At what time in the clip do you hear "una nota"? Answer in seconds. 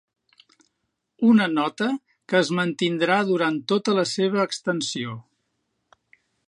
1.31-1.89